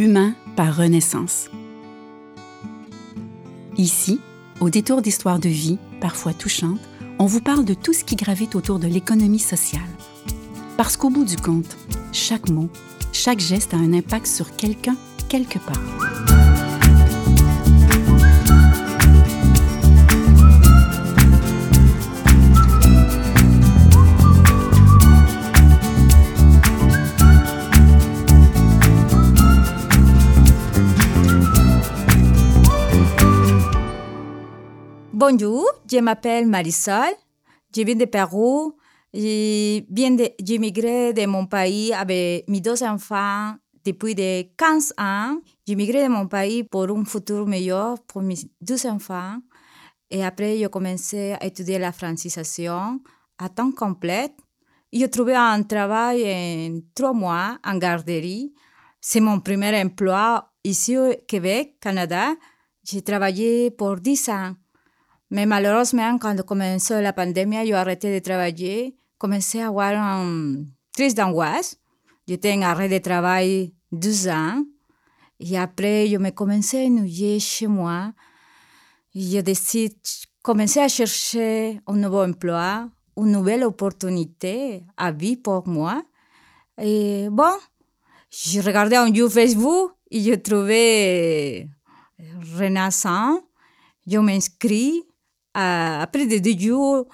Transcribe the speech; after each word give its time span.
Humain 0.00 0.32
par 0.56 0.78
Renaissance. 0.78 1.50
Ici, 3.76 4.18
au 4.58 4.70
détour 4.70 5.02
d'histoires 5.02 5.38
de 5.38 5.50
vie, 5.50 5.76
parfois 6.00 6.32
touchantes, 6.32 6.80
on 7.18 7.26
vous 7.26 7.42
parle 7.42 7.66
de 7.66 7.74
tout 7.74 7.92
ce 7.92 8.02
qui 8.02 8.16
gravite 8.16 8.54
autour 8.54 8.78
de 8.78 8.88
l'économie 8.88 9.38
sociale. 9.38 9.82
Parce 10.78 10.96
qu'au 10.96 11.10
bout 11.10 11.26
du 11.26 11.36
compte, 11.36 11.76
chaque 12.12 12.48
mot, 12.48 12.70
chaque 13.12 13.40
geste 13.40 13.74
a 13.74 13.76
un 13.76 13.92
impact 13.92 14.26
sur 14.26 14.56
quelqu'un 14.56 14.96
quelque 15.28 15.58
part. 15.58 16.29
Bonjour, 35.30 35.64
je 35.88 35.98
m'appelle 35.98 36.48
Marisol, 36.48 37.14
je 37.72 37.82
viens 37.82 37.94
de 37.94 38.04
Pérou, 38.06 38.76
je 39.14 39.80
viens 39.88 40.10
de, 40.10 41.26
mon 41.26 41.46
pays 41.46 41.92
avec 41.92 42.48
mes 42.48 42.60
deux 42.60 42.82
enfants 42.82 43.54
depuis 43.84 44.16
de 44.16 44.42
15 44.56 44.94
ans. 44.98 45.36
J'ai 45.64 45.76
migré 45.76 46.02
de 46.02 46.08
mon 46.08 46.26
pays 46.26 46.64
pour 46.64 46.90
un 46.90 47.04
futur 47.04 47.46
meilleur 47.46 48.02
pour 48.08 48.22
mes 48.22 48.34
deux 48.60 48.84
enfants. 48.86 49.36
Et 50.10 50.24
après, 50.24 50.58
j'ai 50.58 50.68
commencé 50.68 51.36
à 51.40 51.46
étudier 51.46 51.78
la 51.78 51.92
francisation 51.92 53.00
à 53.38 53.48
temps 53.48 53.70
complet. 53.70 54.34
J'ai 54.92 55.08
trouvé 55.08 55.36
un 55.36 55.62
travail 55.62 56.24
en 56.26 56.80
trois 56.92 57.12
mois 57.12 57.56
en 57.64 57.78
garderie. 57.78 58.52
C'est 59.00 59.20
mon 59.20 59.38
premier 59.38 59.80
emploi 59.80 60.50
ici 60.64 60.98
au 60.98 61.12
Québec, 61.28 61.76
Canada. 61.80 62.34
J'ai 62.82 63.02
travaillé 63.02 63.70
pour 63.70 63.94
10 63.94 64.28
ans. 64.30 64.54
Mais 65.30 65.46
malheureusement, 65.46 66.18
quand 66.18 66.40
commençait 66.42 67.00
la 67.00 67.12
pandémie, 67.12 67.64
j'ai 67.64 67.74
arrêté 67.74 68.12
de 68.12 68.24
travailler, 68.24 68.96
commencé 69.18 69.60
à 69.60 69.68
avoir 69.68 69.92
une 69.92 70.66
crise 70.92 71.14
d'angoisse. 71.14 71.76
J'étais 72.26 72.52
en 72.52 72.88
de 72.88 72.98
travail 72.98 73.72
12 73.92 74.28
ans. 74.28 74.64
Et 75.38 75.56
après, 75.56 76.08
je 76.08 76.16
me 76.16 76.30
commençais 76.30 76.82
à 76.82 76.86
ennuyer 76.86 77.38
chez 77.38 77.66
moi. 77.66 78.12
Je 79.14 79.40
décide 79.40 79.96
commencer 80.42 80.80
à 80.80 80.88
chercher 80.88 81.80
un 81.86 81.94
nouveau 81.94 82.22
emploi, 82.22 82.88
une 83.16 83.32
nouvelle 83.32 83.64
opportunité 83.64 84.84
à 84.96 85.12
vie 85.12 85.36
pour 85.36 85.66
moi. 85.66 86.02
Et 86.80 87.28
bon, 87.30 87.56
je 88.30 88.60
regardais 88.60 88.96
un 88.96 89.12
jour 89.12 89.30
Facebook 89.30 89.92
et 90.10 90.20
je 90.20 90.34
trouvais 90.34 91.68
Renaissance. 92.58 93.40
Je 94.06 94.18
m'inscris 94.18 95.02
après 95.54 96.26
deux 96.26 96.58
jours, 96.58 97.06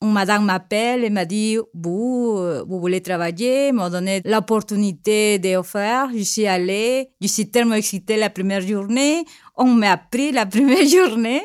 une 0.00 0.12
madame 0.12 0.44
m'appelle 0.44 1.04
et 1.04 1.10
m'a 1.10 1.24
dit 1.24 1.56
vous, 1.74 2.36
vous 2.66 2.80
voulez 2.80 3.00
travailler, 3.00 3.72
m'a 3.72 3.88
donné 3.88 4.20
l'opportunité 4.24 5.38
faire. 5.62 6.10
Je 6.14 6.22
suis 6.22 6.46
allée, 6.46 7.08
je 7.20 7.28
suis 7.28 7.50
tellement 7.50 7.76
excitée 7.76 8.16
la 8.16 8.30
première 8.30 8.60
journée. 8.60 9.24
On 9.56 9.66
m'a 9.66 9.92
appris 9.92 10.32
la 10.32 10.46
première 10.54 10.86
journée. 10.86 11.42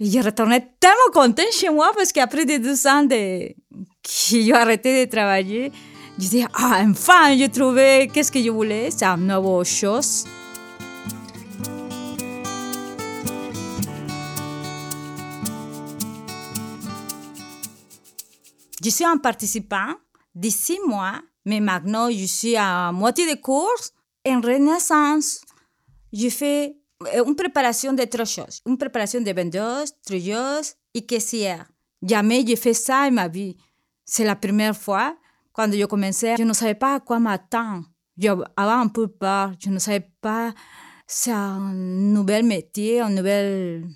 Et 0.00 0.10
je 0.10 0.18
retournais 0.18 0.66
tellement 0.80 1.12
contente 1.12 1.52
chez 1.52 1.70
moi 1.70 1.90
parce 1.94 2.10
qu'après 2.10 2.44
deux 2.58 2.86
ans 2.86 3.04
de... 3.04 3.48
que 3.48 3.54
j'ai 4.02 4.52
arrêté 4.52 5.06
de 5.06 5.10
travailler, 5.10 5.70
je 6.18 6.28
dis 6.28 6.44
ah, 6.54 6.82
enfin, 6.88 7.36
j'ai 7.36 7.48
trouvé 7.48 8.10
qu'est-ce 8.12 8.32
que 8.32 8.42
je 8.42 8.50
voulais, 8.50 8.90
c'est 8.90 9.04
une 9.04 9.28
nouvelle 9.28 9.64
chose. 9.64 10.24
Je 18.84 18.90
suis 18.90 19.04
un 19.04 19.16
participant 19.16 19.94
de 20.34 20.48
six 20.50 20.78
mois, 20.86 21.20
mais 21.44 21.60
maintenant 21.60 22.10
je 22.10 22.24
suis 22.26 22.56
à 22.56 22.92
moitié 22.92 23.34
de 23.34 23.40
course. 23.40 23.92
En 24.26 24.40
Renaissance, 24.40 25.40
je 26.12 26.28
fais 26.28 26.76
une 27.26 27.34
préparation 27.34 27.92
de 27.92 28.04
trois 28.04 28.24
choses. 28.24 28.60
Une 28.66 28.76
préparation 28.76 29.20
de 29.20 29.32
vendeuse, 29.32 29.92
trieuse 30.04 30.74
et 30.92 31.04
caissière. 31.06 31.66
Jamais 32.02 32.44
j'ai 32.46 32.56
fait 32.56 32.74
ça 32.74 33.06
en 33.06 33.10
ma 33.10 33.28
vie. 33.28 33.56
C'est 34.04 34.24
la 34.24 34.36
première 34.36 34.76
fois. 34.76 35.16
Quand 35.52 35.70
je 35.72 35.84
commençais, 35.86 36.36
je 36.36 36.42
ne 36.42 36.52
savais 36.52 36.74
pas 36.74 36.96
à 36.96 37.00
quoi 37.00 37.18
m'attendre. 37.18 37.86
J'avais 38.18 38.44
un 38.56 38.88
peu 38.88 39.08
peur. 39.08 39.52
Je 39.58 39.70
ne 39.70 39.78
savais 39.78 40.08
pas 40.20 40.52
c'est 41.06 41.32
un 41.32 41.72
nouvel 41.72 42.44
métier, 42.44 43.00
un 43.00 43.10
nouvel 43.10 43.86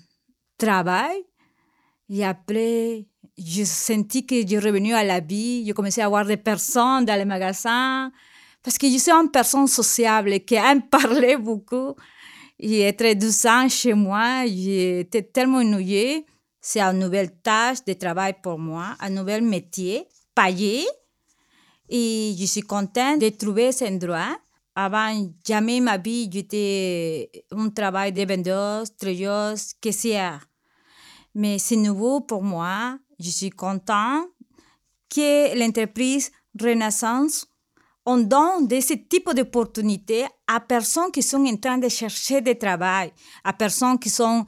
travail. 0.57 1.23
Et 2.09 2.25
après, 2.25 3.05
je 3.39 3.63
sentis 3.63 4.25
que 4.25 4.35
je 4.35 4.57
revenu 4.57 4.93
à 4.93 5.03
la 5.03 5.19
vie. 5.19 5.65
Je 5.65 5.73
commençais 5.73 6.01
à 6.01 6.09
voir 6.09 6.25
des 6.25 6.37
personnes 6.37 7.05
dans 7.05 7.15
les 7.15 7.25
magasins. 7.25 8.11
Parce 8.61 8.77
que 8.77 8.89
je 8.89 8.97
suis 8.97 9.11
une 9.11 9.31
personne 9.31 9.67
sociable 9.67 10.39
qui 10.41 10.55
aime 10.55 10.81
parler 10.89 11.37
beaucoup. 11.37 11.95
Et 12.59 12.81
être 12.81 13.13
12 13.13 13.45
ans 13.45 13.69
chez 13.69 13.93
moi, 13.93 14.45
j'étais 14.45 15.23
tellement 15.23 15.59
ennuyée. 15.59 16.25
C'est 16.59 16.81
une 16.81 16.99
nouvelle 16.99 17.31
tâche 17.41 17.85
de 17.87 17.93
travail 17.93 18.35
pour 18.43 18.59
moi, 18.59 18.95
un 18.99 19.09
nouvel 19.09 19.43
métier, 19.43 20.05
payé. 20.35 20.85
Et 21.87 22.35
je 22.37 22.45
suis 22.45 22.61
contente 22.61 23.19
de 23.21 23.29
trouver 23.29 23.71
cet 23.71 23.93
endroit. 23.93 24.37
Avant, 24.75 25.29
jamais 25.47 25.79
ma 25.79 25.97
vie, 25.97 26.29
j'étais 26.31 27.31
un 27.51 27.69
travail 27.69 28.11
de 28.11 28.25
vendeuse, 28.25 28.93
trieuse, 28.97 29.73
caissière. 29.81 30.45
Mais 31.33 31.57
c'est 31.59 31.77
nouveau 31.77 32.21
pour 32.21 32.43
moi. 32.43 32.97
Je 33.19 33.29
suis 33.29 33.49
content 33.49 34.25
que 35.09 35.57
l'entreprise 35.57 36.31
Renaissance 36.59 37.45
on 38.05 38.17
donne 38.17 38.67
de 38.67 38.79
ce 38.79 38.93
type 38.93 39.29
d'opportunités 39.35 40.25
à 40.47 40.59
personnes 40.59 41.11
qui 41.11 41.21
sont 41.21 41.45
en 41.45 41.57
train 41.57 41.77
de 41.77 41.89
chercher 41.89 42.41
du 42.41 42.57
travail, 42.57 43.11
à 43.43 43.53
personnes 43.53 43.99
qui 43.99 44.09
sont 44.09 44.45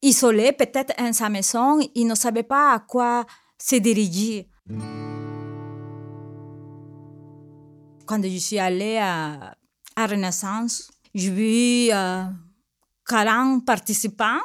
isolées 0.00 0.52
peut-être 0.52 0.94
en 0.98 1.12
sa 1.12 1.28
maison 1.28 1.78
et 1.94 2.04
ne 2.04 2.14
savaient 2.14 2.42
pas 2.42 2.72
à 2.72 2.78
quoi 2.78 3.26
se 3.58 3.76
diriger. 3.76 4.48
Quand 8.06 8.22
je 8.22 8.38
suis 8.38 8.58
allée 8.58 8.98
à, 8.98 9.54
Renaissance, 9.98 10.90
j'ai 11.14 11.30
vu 11.30 11.94
euh, 11.94 12.24
40 13.08 13.64
participants. 13.64 14.40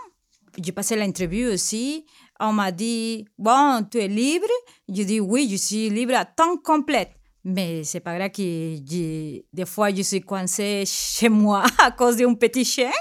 J'ai 0.62 0.72
passé 0.72 0.96
l'interview 0.96 1.50
aussi. 1.54 2.06
On 2.44 2.54
m'a 2.54 2.72
dit, 2.72 3.24
bon, 3.38 3.86
tu 3.90 4.00
es 4.00 4.08
libre 4.08 4.48
Je 4.90 5.04
dis, 5.04 5.20
oui, 5.20 5.48
je 5.52 5.58
suis 5.58 5.90
libre 5.92 6.16
à 6.16 6.26
temps 6.26 6.58
complet. 6.58 7.12
Mais 7.44 7.84
c'est 7.84 8.00
pas 8.00 8.16
vrai 8.16 8.32
que 8.32 8.78
des 8.80 9.66
fois 9.66 9.92
je 9.92 10.02
suis 10.04 10.22
coincée 10.22 10.84
chez 10.86 11.30
moi 11.30 11.64
à 11.80 11.92
cause 11.92 12.18
d'un 12.18 12.34
petit 12.34 12.66
chien. 12.66 12.92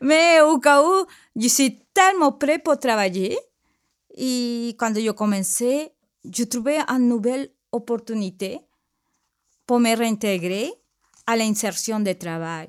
Mais 0.00 0.40
au 0.40 0.58
cas 0.58 0.82
où, 0.82 1.06
je 1.36 1.48
suis 1.48 1.80
tellement 1.92 2.32
prêt 2.32 2.58
pour 2.58 2.78
travailler. 2.78 3.36
Et 4.16 4.74
quand 4.78 4.92
je 4.94 5.10
commençais, 5.10 5.92
je 6.24 6.44
trouvais 6.44 6.78
une 6.88 7.08
nouvelle 7.08 7.50
opportunité 7.70 8.60
pour 9.66 9.80
me 9.80 9.96
réintégrer 9.96 10.72
à 11.26 11.36
l'insertion 11.36 12.00
de 12.00 12.12
travail. 12.12 12.68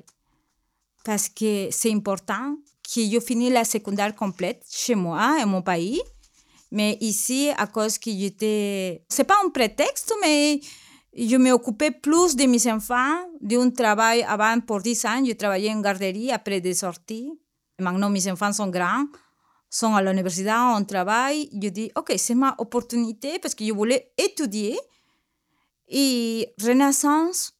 Parce 1.04 1.28
que 1.28 1.68
c'est 1.70 1.92
important 1.92 2.56
que 2.92 3.00
je 3.08 3.20
finis 3.20 3.50
la 3.50 3.64
secondaire 3.64 4.14
complète 4.14 4.64
chez 4.68 4.94
moi, 4.94 5.36
en 5.42 5.46
mon 5.46 5.62
pays. 5.62 6.00
Mais 6.72 6.96
ici, 7.00 7.50
à 7.56 7.66
cause 7.66 7.98
que 7.98 8.10
j'étais... 8.10 9.04
C'est 9.08 9.24
pas 9.24 9.38
un 9.44 9.50
prétexte, 9.50 10.12
mais 10.20 10.60
je 11.16 11.36
m'occupais 11.36 11.90
plus 11.90 12.36
de 12.36 12.46
mes 12.46 12.70
enfants, 12.70 13.18
d'un 13.40 13.70
travail 13.70 14.22
avant 14.22 14.60
pour 14.60 14.80
10 14.80 15.04
ans. 15.06 15.24
Je 15.24 15.32
travaillais 15.32 15.72
en 15.72 15.80
garderie 15.80 16.30
après 16.30 16.60
des 16.60 16.74
sorties. 16.74 17.32
Maintenant, 17.78 18.10
mes 18.10 18.30
enfants 18.30 18.52
sont 18.52 18.68
grands, 18.68 19.06
sont 19.68 19.94
à 19.94 20.02
l'université, 20.02 20.52
on 20.52 20.84
travaille. 20.84 21.48
Je 21.52 21.68
dis, 21.68 21.90
OK, 21.96 22.12
c'est 22.16 22.34
ma 22.34 22.54
opportunité 22.58 23.38
parce 23.40 23.54
que 23.54 23.64
je 23.64 23.72
voulais 23.72 24.12
étudier. 24.18 24.78
Et 25.88 26.54
Renaissance 26.62 27.52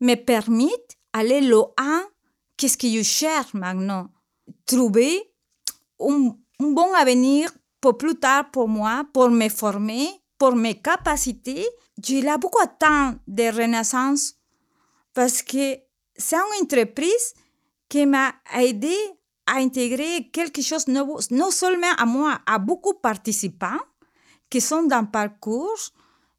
me 0.00 0.14
permet 0.14 0.66
d'aller 1.14 1.40
loin. 1.40 2.04
Qu'est-ce 2.58 2.76
que 2.76 2.88
je 2.88 3.02
cherche 3.02 3.54
maintenant? 3.54 4.08
Trouver 4.64 5.22
un, 6.00 6.34
bon 6.58 6.92
avenir 6.94 7.50
pour 7.80 7.98
plus 7.98 8.16
tard 8.16 8.50
pour 8.50 8.68
moi, 8.68 9.04
pour 9.12 9.30
me 9.30 9.48
former, 9.48 10.08
pour 10.38 10.54
mes 10.56 10.74
capacités. 10.74 11.66
J'ai 12.02 12.22
beaucoup 12.38 12.64
temps 12.78 13.14
de 13.26 13.44
renaissance 13.44 14.34
parce 15.14 15.42
que 15.42 15.76
c'est 16.16 16.36
une 16.36 16.64
entreprise 16.64 17.34
qui 17.88 18.04
m'a 18.06 18.34
aidé 18.58 18.94
à 19.46 19.56
intégrer 19.58 20.28
quelque 20.32 20.60
chose 20.60 20.86
de 20.86 20.92
nouveau, 20.92 21.20
non 21.30 21.50
seulement 21.50 21.92
à 21.96 22.04
moi, 22.04 22.40
à 22.46 22.58
beaucoup 22.58 22.92
de 22.92 22.98
participants 22.98 23.78
qui 24.50 24.60
sont 24.60 24.82
dans 24.84 25.02
le 25.02 25.10
parcours, 25.10 25.78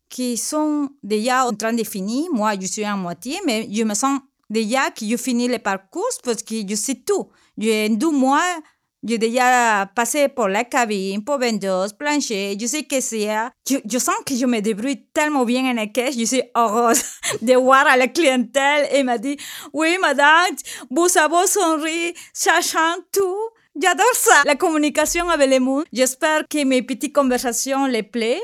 qui 0.10 0.38
sont 0.38 0.90
déjà 1.04 1.46
en 1.46 1.54
train 1.54 1.74
de 1.74 1.84
finir. 1.84 2.28
Moi, 2.34 2.54
je 2.60 2.68
suis 2.68 2.84
à 2.84 2.96
moitié, 2.96 3.40
mais 3.46 3.68
je 3.72 3.84
me 3.84 3.94
sens 3.94 4.20
déjà 4.50 4.92
que 4.92 5.06
je 5.06 5.18
finis 5.18 5.48
le 5.48 5.60
parcours 5.60 6.08
parce 6.24 6.44
que 6.44 6.56
je 6.68 6.76
sais 6.76 6.96
tout. 6.96 7.28
En 7.60 7.90
deux 7.90 8.12
mois, 8.12 8.60
j'ai 9.04 9.18
déjà 9.18 9.90
passé 9.96 10.28
pour 10.28 10.48
la 10.48 10.64
cabine, 10.64 11.24
pour 11.24 11.40
vendeuse, 11.40 11.94
plancher, 11.94 12.58
je 12.60 12.66
sais 12.66 12.84
que 12.84 13.00
c'est. 13.00 13.30
Je, 13.68 13.78
je, 13.86 13.98
sens 14.00 14.16
que 14.26 14.36
je 14.36 14.46
me 14.46 14.60
débrouille 14.60 15.06
tellement 15.14 15.46
bien 15.46 15.70
en 15.70 15.74
la 15.74 15.88
caisse, 15.88 16.18
je 16.18 16.26
suis 16.26 16.42
heureuse 16.56 17.04
de 17.42 17.54
voir 17.54 17.86
à 17.88 17.96
la 17.96 18.08
clientèle 18.08 18.88
et 18.92 19.04
m'a 19.04 19.18
dit 19.18 19.38
Oui, 19.74 19.98
madame, 20.02 20.56
vous 20.90 21.08
savez 21.08 21.48
sourire, 21.48 22.14
sachant 22.34 22.96
tout. 23.12 23.38
J'adore 23.80 24.06
ça, 24.14 24.42
la 24.46 24.56
communication 24.56 25.30
avec 25.30 25.50
les 25.50 25.60
monde. 25.60 25.84
J'espère 25.94 26.48
que 26.48 26.64
mes 26.64 26.82
petites 26.82 27.14
conversations 27.14 27.86
les 27.86 28.04
plaisent. 28.04 28.42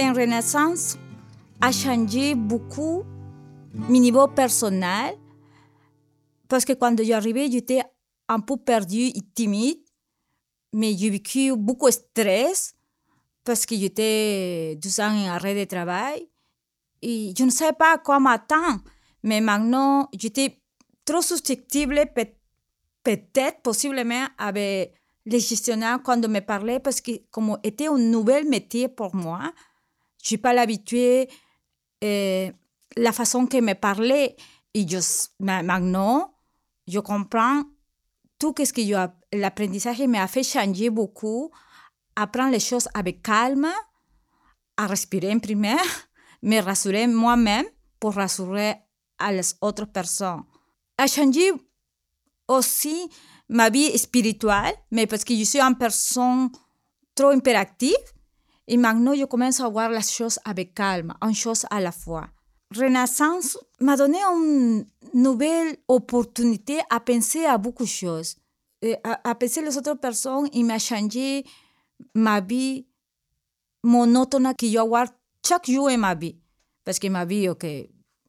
En 0.00 0.12
Renaissance 0.12 0.96
a 1.60 1.70
changé 1.70 2.34
beaucoup 2.34 3.04
mon 3.74 4.00
niveau 4.00 4.28
personnel 4.28 5.16
parce 6.48 6.64
que 6.64 6.72
quand 6.72 7.00
j'arrivais, 7.02 7.50
j'étais 7.50 7.80
un 8.28 8.40
peu 8.40 8.56
perdue 8.56 9.06
et 9.06 9.22
timide, 9.34 9.78
mais 10.72 10.96
j'ai 10.96 11.10
vécu 11.10 11.56
beaucoup 11.56 11.86
de 11.86 11.92
stress 11.92 12.74
parce 13.44 13.64
que 13.66 13.76
j'étais 13.76 14.76
deux 14.76 15.00
ans 15.00 15.12
en 15.12 15.28
arrêt 15.28 15.54
de 15.54 15.64
travail 15.64 16.28
et 17.02 17.32
je 17.36 17.44
ne 17.44 17.50
savais 17.50 17.72
pas 17.72 17.94
à 17.94 17.98
quoi 17.98 18.18
m'attendre. 18.18 18.80
Mais 19.22 19.40
maintenant, 19.40 20.08
j'étais 20.16 20.60
trop 21.04 21.22
susceptible, 21.22 22.02
peut-être, 23.02 23.62
possiblement, 23.62 24.26
avec 24.38 24.94
les 25.26 25.40
gestionnaires 25.40 26.00
quand 26.02 26.24
on 26.24 26.28
me 26.28 26.40
parlait, 26.40 26.80
parce 26.80 27.00
que 27.00 27.12
comme 27.30 27.58
c'était 27.64 27.88
un 27.88 27.98
nouvel 27.98 28.48
métier 28.48 28.88
pour 28.88 29.14
moi, 29.14 29.52
je 30.22 30.34
n'ai 30.34 30.38
pas 30.38 30.52
l'habitude, 30.52 31.28
euh, 32.02 32.50
la 32.96 33.12
façon 33.12 33.46
qu'ils 33.46 33.62
me 33.62 33.74
parlaient. 33.74 34.36
Et 34.74 34.86
je, 34.86 34.98
maintenant, 35.40 36.34
je 36.86 36.98
comprends 37.00 37.62
tout 38.38 38.54
ce 38.58 38.72
que 38.72 39.36
l'apprentissage 39.36 40.00
m'a 40.00 40.26
fait 40.26 40.42
changer 40.42 40.90
beaucoup, 40.90 41.50
apprendre 42.16 42.52
les 42.52 42.60
choses 42.60 42.88
avec 42.94 43.22
calme, 43.22 43.68
à 44.76 44.86
respirer 44.86 45.32
en 45.32 45.38
primaire, 45.38 46.08
me 46.42 46.60
rassurer 46.60 47.06
moi-même 47.06 47.66
pour 47.98 48.14
rassurer 48.14 48.76
les 49.30 49.54
autres 49.60 49.84
personnes. 49.86 50.42
A 50.96 51.06
changé 51.06 51.52
aussi 52.48 53.10
ma 53.48 53.68
vie 53.68 53.96
spirituelle, 53.98 54.74
mais 54.90 55.06
parce 55.06 55.24
que 55.24 55.34
je 55.34 55.44
suis 55.44 55.60
une 55.60 55.76
personne 55.76 56.50
trop 57.14 57.28
impérative, 57.28 57.94
et 58.66 58.76
maintenant 58.76 59.14
je 59.14 59.24
commence 59.24 59.60
à 59.60 59.68
voir 59.68 59.90
les 59.90 60.02
choses 60.02 60.38
avec 60.44 60.74
calme, 60.74 61.12
une 61.20 61.34
chose 61.34 61.66
à 61.70 61.80
la 61.80 61.92
fois. 61.92 62.28
Renaissance 62.74 63.58
m'a 63.80 63.96
donné 63.96 64.18
une 64.18 64.86
nouvelle 65.12 65.76
opportunité 65.88 66.78
à 66.88 67.00
penser 67.00 67.44
à 67.44 67.58
beaucoup 67.58 67.82
de 67.82 67.88
choses. 67.88 68.36
Et 68.82 68.96
à, 69.04 69.34
penser 69.34 69.60
les 69.62 69.76
autres 69.76 69.94
personnes, 69.94 70.48
il 70.52 70.64
m'a 70.64 70.78
changé 70.78 71.44
ma 72.14 72.40
vie 72.40 72.86
monotone 73.82 74.54
que 74.56 74.66
je 74.66 74.78
avoir 74.78 75.06
chaque 75.46 75.70
jour 75.70 75.90
en 75.90 75.98
ma 75.98 76.14
vie. 76.14 76.36
Parce 76.84 76.98
que 76.98 77.08
ma 77.08 77.24
vie, 77.24 77.48
ok, 77.48 77.66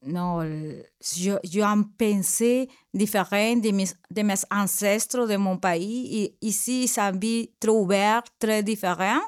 non, 0.08 0.42
je, 0.42 1.62
un 1.62 1.84
pensée 1.84 2.68
différent 2.94 3.56
de 3.56 3.72
mes, 3.72 3.86
de 4.10 4.22
mes 4.24 4.34
ancêtres 4.50 5.28
de 5.28 5.38
mon 5.38 5.58
pays. 5.58 6.24
Et 6.24 6.38
ici, 6.42 6.88
c'est 6.88 7.02
une 7.02 7.20
vie 7.20 7.52
très 7.60 7.72
ouverte, 7.72 8.28
très 8.40 8.64
différente. 8.64 9.22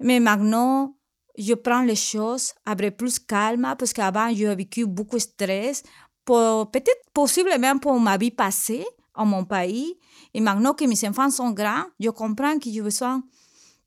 Mais 0.00 0.20
maintenant, 0.20 0.97
je 1.38 1.54
prends 1.54 1.82
les 1.82 1.94
choses 1.94 2.52
avec 2.66 2.96
plus 2.96 3.18
calme 3.18 3.74
parce 3.78 3.92
qu'avant, 3.92 4.34
j'ai 4.34 4.52
vécu 4.54 4.86
beaucoup 4.86 5.16
de 5.16 5.22
stress. 5.22 5.82
peut-être 6.26 7.10
possiblement 7.14 7.78
pour 7.78 7.98
ma 8.00 8.16
vie 8.18 8.32
passée 8.32 8.84
en 9.14 9.24
mon 9.24 9.44
pays. 9.44 9.94
Et 10.34 10.40
maintenant 10.40 10.74
que 10.74 10.84
mes 10.84 11.08
enfants 11.08 11.30
sont 11.30 11.52
grands, 11.52 11.86
je 11.98 12.10
comprends 12.10 12.58
que 12.58 12.70
je 12.70 12.82
besoin 12.82 13.22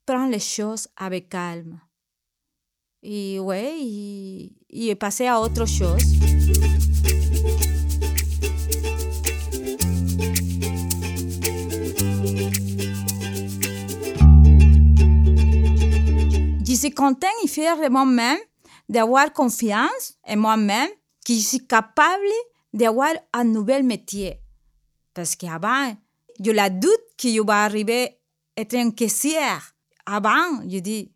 prendre 0.06 0.30
les 0.30 0.40
choses 0.40 0.88
avec 0.96 1.28
calme. 1.28 1.78
Et 3.02 3.38
ouais, 3.38 3.74
y, 3.80 4.52
y 4.70 4.94
pasé 4.94 5.28
à 5.28 5.40
autre 5.40 5.66
chose. 5.66 6.02
Suis 16.92 16.94
contente 16.94 17.24
et 17.42 17.48
fière 17.48 17.80
de 17.80 17.88
moi-même 17.88 18.38
d'avoir 18.88 19.32
confiance 19.32 20.14
en 20.26 20.36
moi-même, 20.36 20.90
que 21.26 21.32
je 21.32 21.38
suis 21.38 21.66
capable 21.66 22.32
d'avoir 22.74 23.12
un 23.32 23.44
nouvel 23.44 23.84
métier. 23.84 24.40
Parce 25.14 25.36
qu'avant, 25.36 25.96
je 26.44 26.50
la 26.50 26.68
doute 26.68 26.90
que 27.16 27.28
je 27.28 27.40
vais 27.40 27.52
arriver 27.52 28.18
à 28.56 28.60
être 28.60 28.74
une 28.74 28.94
caissière. 28.94 29.74
Avant, 30.04 30.60
je 30.68 30.78
dis, 30.78 31.12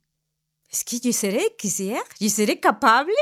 est-ce 0.73 0.85
que 0.85 1.09
je 1.09 1.13
serais 1.13 1.55
caissière? 1.59 2.03
Je 2.21 2.29
serais 2.29 2.59
capable? 2.59 3.13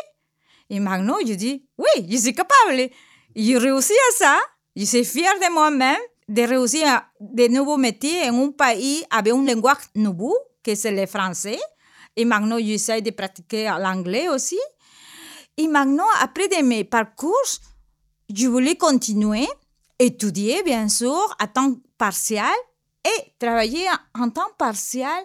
Et 0.70 0.78
maintenant, 0.78 1.16
je 1.26 1.34
dis, 1.34 1.66
oui, 1.78 2.06
je 2.08 2.16
suis 2.16 2.34
capable. 2.34 2.90
Je 3.34 3.56
réussis 3.56 3.92
à 3.92 4.16
ça. 4.16 4.38
Je 4.76 4.84
suis 4.84 5.04
fière 5.04 5.38
de 5.40 5.52
moi-même 5.52 6.00
de 6.28 6.42
réussir 6.42 6.86
à 6.86 7.06
de 7.20 7.48
nouveaux 7.48 7.76
métiers 7.76 8.30
en 8.30 8.44
un 8.44 8.50
pays 8.50 9.04
avec 9.10 9.32
un 9.32 9.44
langage 9.44 9.88
nouveau, 9.94 10.36
que 10.62 10.74
c'est 10.74 10.92
le 10.92 11.06
français. 11.06 11.58
Et 12.16 12.24
maintenant, 12.24 12.58
j'essaie 12.58 13.02
de 13.02 13.10
pratiquer 13.10 13.64
l'anglais 13.80 14.28
aussi. 14.28 14.58
Et 15.56 15.68
maintenant, 15.68 16.06
après 16.20 16.48
mes 16.62 16.84
parcours, 16.84 17.32
je 18.34 18.46
voulais 18.46 18.76
continuer, 18.76 19.46
étudier, 19.98 20.62
bien 20.62 20.88
sûr, 20.88 21.36
à 21.38 21.46
temps 21.46 21.74
partiel 21.98 22.44
et 23.04 23.32
travailler 23.38 23.86
en 24.18 24.30
temps 24.30 24.52
partiel 24.58 25.24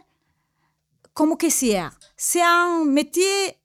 comme 1.14 1.38
caissière. 1.38 1.92
C'est 2.16 2.42
un 2.42 2.86
métier 2.86 3.58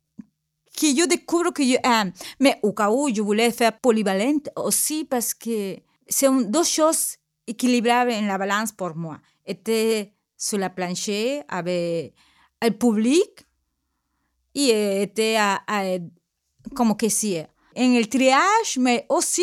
que 0.77 0.87
je 0.87 1.06
découvre 1.06 1.50
que 1.50 1.62
j'aime. 1.62 2.12
Mais 2.41 2.59
au 2.62 2.73
cas 2.73 2.91
où 2.91 3.09
je 3.15 3.23
voulais 3.23 3.50
faire 3.50 3.79
polyvalente 3.79 4.49
aussi 4.56 5.05
parce 5.05 5.35
que 5.35 5.77
c'est 6.09 6.29
deux 6.47 6.65
choses 6.65 7.17
équilibrées 7.47 8.17
en 8.17 8.27
la 8.27 8.38
balance 8.38 8.73
pour 8.73 8.94
moi. 8.97 9.19
Était 9.47 10.12
sur 10.37 10.59
la 10.59 10.70
plancher 10.70 11.43
avec 11.49 12.15
le 12.62 12.71
public 12.71 13.47
et 14.55 15.03
était 15.03 15.37
à, 15.37 15.61
comme 16.75 16.96
caissière. 16.96 17.49
En 17.77 17.99
le 17.99 18.05
triage, 18.06 18.79
mais 18.79 19.05
aussi, 19.08 19.43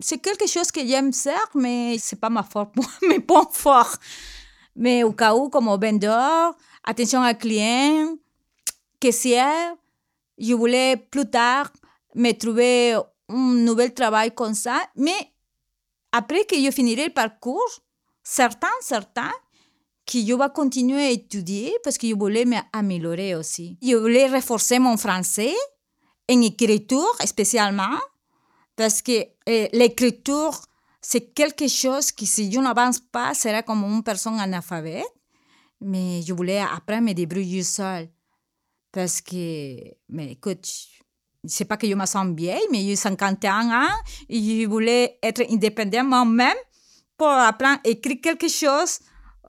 c'est 0.00 0.18
quelque 0.18 0.46
chose 0.46 0.70
que 0.70 0.80
j'aime 0.86 1.12
faire, 1.12 1.48
mais 1.54 1.96
c'est 1.98 2.18
pas 2.18 2.30
ma 2.30 2.42
force, 2.42 2.70
mes 3.08 3.20
points 3.20 3.48
forts. 3.50 3.96
Mais 4.74 5.02
au 5.02 5.12
cas 5.12 5.34
où, 5.34 5.50
comme 5.50 5.66
vendeur, 5.66 6.56
attention 6.82 7.20
à 7.22 7.34
client, 7.34 8.16
caissière. 9.02 9.74
Je 10.38 10.54
voulais 10.54 10.96
plus 10.96 11.28
tard 11.28 11.70
me 12.14 12.32
trouver 12.32 12.94
un 13.28 13.54
nouvel 13.68 13.92
travail 13.92 14.32
comme 14.34 14.54
ça. 14.54 14.80
Mais 14.96 15.32
après 16.12 16.44
que 16.44 16.56
je 16.56 16.70
finirai 16.70 17.06
le 17.06 17.12
parcours, 17.12 17.72
certains, 18.22 18.78
certains, 18.80 19.32
que 20.12 20.26
je 20.26 20.34
vais 20.34 20.52
continuer 20.54 21.06
à 21.06 21.10
étudier 21.10 21.74
parce 21.82 21.96
que 21.96 22.06
je 22.08 22.14
voulais 22.14 22.44
m'améliorer 22.44 23.34
aussi. 23.34 23.78
Je 23.82 23.96
voulais 23.96 24.28
renforcer 24.28 24.78
mon 24.78 24.96
français 24.96 25.54
en 26.30 26.40
écriture 26.42 27.14
spécialement 27.24 27.98
parce 28.76 29.02
que 29.02 29.24
eh, 29.46 29.68
l'écriture, 29.72 30.60
c'est 31.00 31.32
quelque 31.34 31.68
chose 31.68 32.12
qui, 32.12 32.26
si 32.26 32.50
je 32.50 32.60
n'avance 32.60 33.00
pas, 33.00 33.34
sera 33.34 33.62
comme 33.62 33.84
une 33.84 34.02
personne 34.02 34.38
analphabète 34.38 35.04
mais 35.82 36.22
je 36.22 36.32
voulais 36.32 36.60
apprendre 36.60 36.98
à 36.98 37.00
me 37.00 37.12
débrouiller 37.12 37.62
seule. 37.62 38.08
Parce 38.92 39.20
que, 39.20 39.76
mais 40.08 40.32
écoute, 40.32 40.68
sais 41.44 41.64
pas 41.64 41.76
que 41.76 41.88
je 41.88 41.94
me 41.94 42.06
sens 42.06 42.34
vieille, 42.36 42.66
mais 42.70 42.82
j'ai 42.82 42.96
51 42.96 43.70
ans 43.70 43.88
et 44.28 44.40
je 44.62 44.66
voulais 44.68 45.18
être 45.22 45.42
indépendante 45.50 46.06
moi-même 46.06 46.56
pour 47.16 47.28
apprendre 47.28 47.80
à 47.84 47.88
écrire 47.88 48.20
quelque 48.22 48.48
chose 48.48 48.98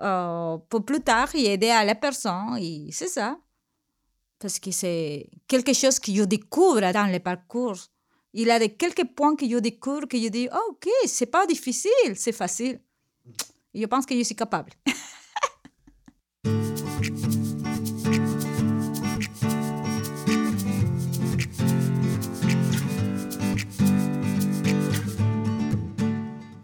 euh, 0.01 0.57
pour 0.69 0.85
plus 0.85 1.01
tard 1.01 1.29
et 1.35 1.53
aider 1.53 1.69
à 1.69 1.83
la 1.83 1.95
personne. 1.95 2.57
Et 2.59 2.89
c'est 2.91 3.07
ça. 3.07 3.37
Parce 4.39 4.59
que 4.59 4.71
c'est 4.71 5.29
quelque 5.47 5.73
chose 5.73 5.99
que 5.99 6.13
je 6.13 6.23
découvre 6.23 6.81
dans 6.91 7.11
le 7.11 7.19
parcours. 7.19 7.77
Il 8.33 8.47
y 8.47 8.51
a 8.51 8.67
quelques 8.67 9.05
points 9.15 9.35
que 9.35 9.47
je 9.47 9.57
découvre 9.57 10.05
que 10.07 10.17
je 10.17 10.27
dis, 10.27 10.49
oh, 10.51 10.71
ok, 10.71 10.89
c'est 11.05 11.27
pas 11.27 11.45
difficile, 11.45 12.15
c'est 12.15 12.31
facile. 12.31 12.81
je 13.73 13.85
pense 13.85 14.05
que 14.05 14.17
je 14.17 14.23
suis 14.23 14.35
capable. 14.35 14.71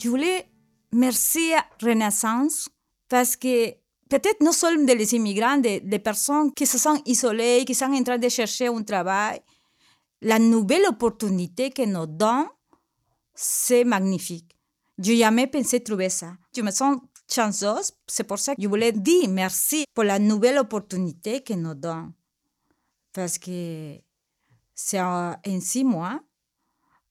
Je 0.01 0.07
voulais 0.09 0.49
remercier 0.91 1.55
Renaissance 1.81 2.67
parce 3.09 3.35
que 3.35 3.71
peut-être 4.09 4.41
non 4.41 4.51
seulement 4.51 4.85
des 4.85 5.15
immigrants, 5.15 5.57
des, 5.57 5.79
des, 5.81 5.99
personnes 5.99 6.53
qui 6.53 6.65
se 6.65 6.77
sentent 6.77 7.07
isolées, 7.07 7.65
qui 7.65 7.75
sont 7.75 7.85
en 7.85 8.03
train 8.03 8.17
de 8.17 8.29
chercher 8.29 8.67
un 8.67 8.83
travail. 8.83 9.41
La 10.21 10.39
nouvelle 10.39 10.85
opportunité 10.87 11.71
que 11.71 11.83
nous 11.83 12.05
donne, 12.05 12.47
c'est 13.33 13.83
magnifique. 13.83 14.55
Je 14.97 15.13
jamais 15.13 15.47
pensé 15.47 15.81
trouver 15.81 16.09
ça. 16.09 16.33
Je 16.55 16.61
me 16.61 16.71
sens 16.71 16.97
chanceuse. 17.31 17.91
C'est 18.07 18.25
pour 18.25 18.39
ça 18.39 18.55
que 18.55 18.61
je 18.61 18.67
voulais 18.67 18.91
dire 18.91 19.29
merci 19.29 19.85
pour 19.93 20.03
la 20.03 20.19
nouvelle 20.19 20.57
opportunité 20.57 21.41
que 21.41 21.53
nous 21.53 21.73
donne. 21.75 22.11
Parce 23.13 23.37
que 23.37 23.95
c'est 24.75 25.01
en 25.01 25.35
six 25.59 25.83
mois, 25.83 26.19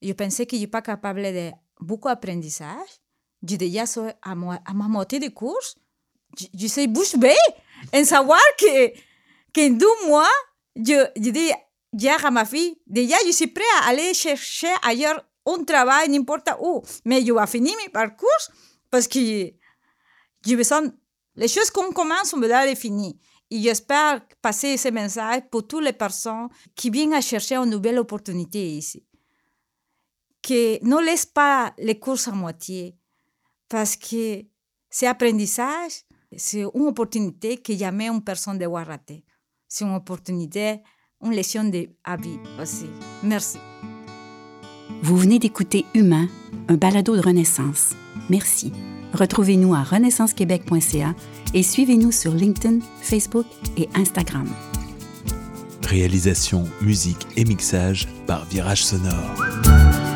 je 0.03 0.13
pensais 0.13 0.47
que 0.47 0.57
je 0.57 0.61
n'étais 0.61 0.71
pas 0.71 0.83
capable 0.83 1.23
de 1.23 1.51
beaucoup 1.81 2.09
d'apprentissage. 2.09 2.89
Je 3.47 3.57
déjà 3.57 3.85
à, 4.23 4.33
à 4.33 4.35
ma 4.35 4.89
moitié 4.89 5.19
de 5.19 5.29
course. 5.29 5.77
Je, 6.55 6.67
sais 6.67 6.87
bouche 6.87 7.17
bée 7.17 7.35
en 7.93 8.05
savoir 8.05 8.41
que, 8.59 8.89
que 9.53 9.69
deux 9.71 10.09
mois, 10.09 10.29
je, 10.77 11.07
je 11.17 11.31
dis 11.31 11.51
hier 11.93 12.25
à 12.25 12.31
ma 12.31 12.45
fille, 12.45 12.79
déjà 12.87 13.17
je 13.27 13.33
suis 13.33 13.49
prêt 13.49 13.65
à 13.81 13.89
aller 13.89 14.15
chercher 14.15 14.73
ailleurs 14.83 15.25
un 15.47 15.65
travail, 15.65 16.09
n'importe 16.09 16.49
où. 16.61 16.83
Mais 17.05 17.25
je 17.25 17.33
vais 17.33 17.47
finir 17.47 17.75
mes 17.83 17.89
parcours 17.89 18.29
parce 18.91 19.09
que 19.09 19.19
je 20.47 20.55
me 20.55 20.63
sens, 20.63 20.91
les 21.37 21.49
choses 21.49 21.71
qu'on 21.71 21.93
commence, 21.93 22.33
on 22.35 22.39
me 22.39 22.67
les 22.67 22.77
finir. 22.77 23.15
Et 23.51 23.63
j'espère 23.63 24.21
passer 24.43 24.77
ce 24.77 24.89
message 24.89 25.43
pour 25.51 25.67
toutes 25.67 25.85
les 25.85 25.93
personnes 25.93 26.49
qui 26.75 26.91
viennent 26.91 27.15
à 27.15 27.21
chercher 27.21 27.57
une 27.57 27.71
nouvelle 27.71 27.99
opportunité 27.99 28.77
ici. 28.77 29.05
Que 30.43 30.85
ne 30.85 31.05
laisse 31.05 31.27
pas 31.27 31.73
les 31.79 31.99
courses 31.99 32.29
à 32.29 32.33
moitié, 32.33 32.97
parce 33.69 33.97
que 33.97 34.45
c'est 34.91 35.07
apprentissage, 35.07 36.05
c'est 36.37 36.63
une 36.75 36.87
opportunité 36.87 37.57
que 37.57 37.77
jamais 37.77 38.09
une 38.09 38.23
personne 38.23 38.59
doit 38.59 38.85
rater. 38.85 39.25
C'est 39.67 39.85
une 39.85 39.95
opportunité, 39.95 40.81
une 41.23 41.35
leçon 41.35 41.65
de 41.65 41.89
vie 42.21 42.39
aussi. 42.61 42.87
Merci. 43.23 43.59
Vous 45.03 45.17
venez 45.17 45.39
d'écouter 45.39 45.85
Humain, 45.95 46.29
un 46.69 46.77
balado 46.77 47.17
de 47.17 47.21
Renaissance. 47.21 47.95
Merci. 48.29 48.73
Retrouvez-nous 49.13 49.75
à 49.75 49.83
renaissancequebec.ca 49.83 51.15
et 51.55 51.63
suivez-nous 51.63 52.13
sur 52.13 52.33
LinkedIn, 52.33 52.81
Facebook 53.01 53.47
et 53.77 53.89
Instagram. 53.95 54.49
Réalisation, 55.83 56.65
musique 56.83 57.27
et 57.37 57.45
mixage 57.45 58.09
par 58.27 58.45
Virage 58.45 58.85
Sonore. 58.85 60.08